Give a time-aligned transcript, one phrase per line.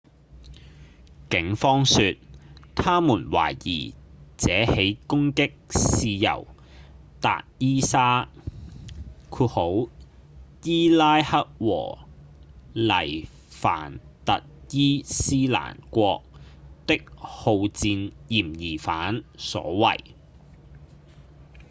[1.29, 2.15] 警方說
[2.73, 3.93] 他們懷疑
[4.35, 6.47] 這起攻擊是由
[7.19, 8.27] 達伊沙
[10.63, 11.99] 伊拉克和
[12.73, 14.41] 黎凡特
[14.71, 16.23] 伊斯蘭國
[16.87, 20.03] 的好戰嫌疑犯所為